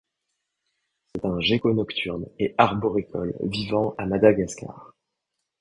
C'est 1.13 1.25
un 1.25 1.39
gecko 1.39 1.75
nocturne 1.75 2.25
et 2.39 2.55
arboricole 2.57 3.35
vivant 3.43 3.93
à 3.99 4.07
Madagascar. 4.07 4.95